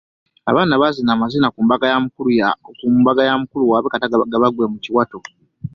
[0.49, 1.47] Abaana baazino amazina
[2.75, 5.17] ku mbaga ya mukulu waabwe kata gabaggwe mu kiwato.